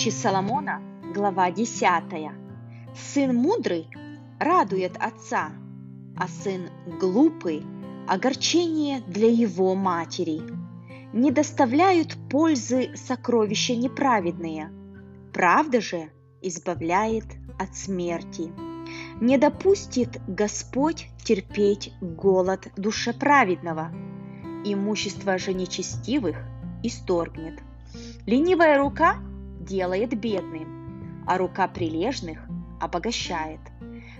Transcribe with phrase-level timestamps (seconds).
[0.00, 0.80] Притчи Соломона,
[1.14, 2.32] глава 10.
[2.94, 3.86] Сын мудрый
[4.38, 5.52] радует отца,
[6.16, 7.62] а сын глупый–
[8.08, 10.40] огорчение для его матери.
[11.12, 14.70] Не доставляют пользы сокровища неправедные,
[15.34, 17.26] правда же избавляет
[17.58, 18.50] от смерти.
[19.20, 23.92] Не допустит Господь терпеть голод душеправедного,
[24.64, 26.38] имущество же нечестивых
[26.82, 27.60] исторгнет.
[28.24, 29.16] Ленивая рука
[29.70, 32.40] делает бедным, а рука прилежных
[32.80, 33.60] обогащает.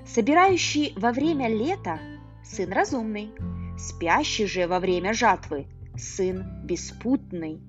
[0.06, 1.98] Собирающий во время лета–
[2.44, 3.32] сын разумный,
[3.76, 7.60] спящий же во время жатвы– сын беспутный.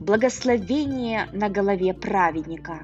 [0.00, 2.80] Благословение на голове праведника,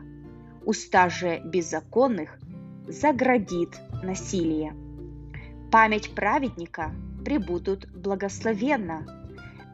[0.64, 2.38] уста же беззаконных
[2.86, 4.74] заградит насилие.
[5.72, 6.92] Память праведника
[7.24, 9.06] прибудут благословенно,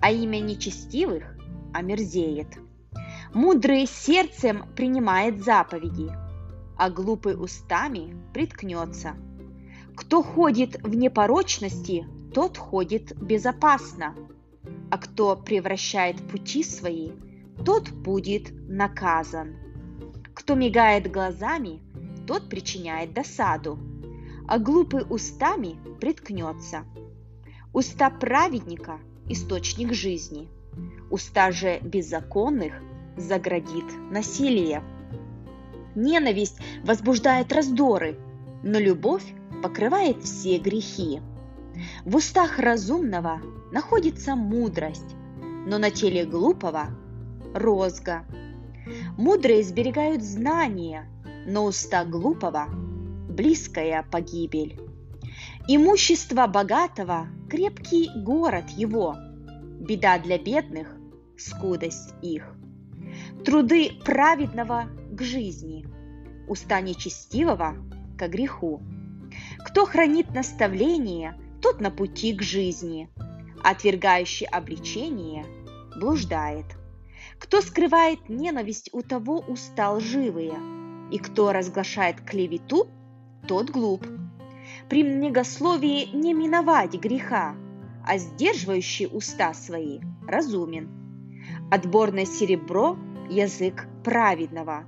[0.01, 1.37] а имя нечестивых
[1.73, 2.49] омерзеет.
[3.35, 6.09] Мудрый сердцем принимает заповеди,
[6.79, 9.17] а глупый устами приткнется.
[9.97, 14.15] Кто ходит в непорочности, тот ходит безопасно,
[14.89, 17.11] а кто превращает пути свои,
[17.65, 19.57] тот будет наказан.
[20.33, 21.83] Кто мигает глазами,
[22.29, 23.81] тот причиняет досаду,
[24.47, 26.85] а глупый устами приткнется.
[27.73, 30.49] Уста праведника– источник жизни,
[31.11, 32.75] уста же беззаконных–
[33.17, 34.83] заградит насилие.
[35.95, 38.19] Ненависть возбуждает раздоры,
[38.63, 39.25] но любовь
[39.63, 41.21] покрывает все грехи.
[42.05, 43.41] В устах разумного
[43.73, 45.17] находится мудрость,
[45.67, 46.89] но на теле глупого–
[47.55, 48.25] розга.
[49.17, 51.09] Мудрые сберегают знания,
[51.47, 52.67] но уста глупого–
[53.29, 54.81] близкая погибель.
[55.69, 59.17] Имущество богатого– крепкий город его,
[59.81, 60.95] беда для бедных–
[61.39, 62.55] скудость их.
[63.45, 65.87] Труды праведного к жизни,
[66.49, 67.75] уста нечестивого
[68.19, 68.83] к греху.
[69.65, 73.11] Кто хранит наставление, тот на пути к жизни,
[73.63, 75.45] отвергающий обличение
[75.97, 76.67] блуждает.
[77.39, 80.55] Кто скрывает ненависть, у того уста лживые,
[81.11, 82.89] и кто разглашает клевету,
[83.47, 84.07] тот глуп.
[84.89, 87.55] При многословии не миновать греха,
[88.07, 90.91] а сдерживающий уста свои разумен.
[91.71, 92.99] Отборное серебро
[93.31, 94.85] язык праведного,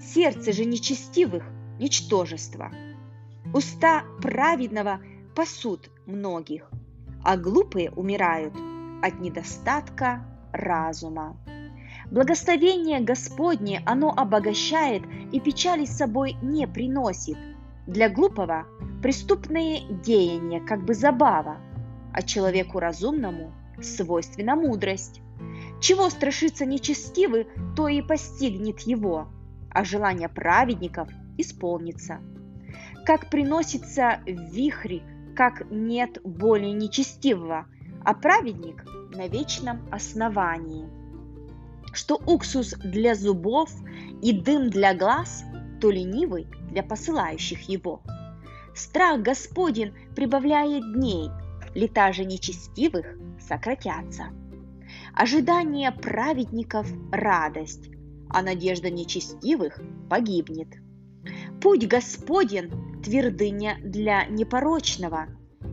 [0.00, 1.44] сердце же нечестивых–
[1.78, 2.70] ничтожество.
[3.54, 5.00] Уста праведного
[5.34, 6.70] пасут многих,
[7.24, 8.54] а глупые умирают
[9.02, 11.36] от недостатка разума.
[12.10, 17.36] Благословение Господне оно обогащает и печали с собой не приносит.
[17.86, 18.66] Для глупого
[19.02, 21.58] преступные деяния как бы забава,
[22.12, 25.20] а человеку разумному свойственна мудрость.
[25.80, 27.46] Чего страшится нечестивый,
[27.76, 29.28] то и постигнет его,
[29.70, 32.20] а желание праведников исполнится.
[33.06, 35.02] Как приносится в вихре,
[35.36, 37.66] как нет более нечестивого,
[38.04, 38.84] а праведник
[39.14, 40.86] на вечном основании.
[41.92, 43.70] Что уксус для зубов
[44.20, 45.44] и дым для глаз,
[45.80, 48.02] то ленивый для посылающих его.
[48.74, 51.30] Страх Господень прибавляет дней,
[51.74, 53.06] лета же нечестивых
[53.40, 54.30] сократятся.
[55.18, 57.90] Ожидание праведников– радость,
[58.30, 60.68] а надежда нечестивых погибнет.
[61.60, 65.26] Путь Господен– твердыня для непорочного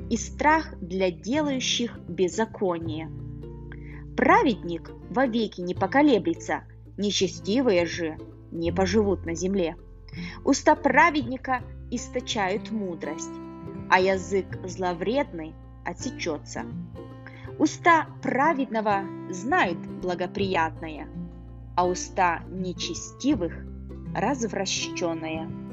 [0.09, 3.11] и страх для делающих беззаконие.
[4.17, 6.63] Праведник вовеки не поколеблется,
[6.97, 8.17] нечестивые же
[8.51, 9.75] не поживут на земле.
[10.44, 13.29] Уста праведника источают мудрость,
[13.91, 15.53] а язык зловредный
[15.85, 16.66] отсечется.
[17.58, 21.08] Уста праведного знают благоприятное,
[21.76, 23.54] а уста нечестивых–
[24.16, 25.65] развращенное.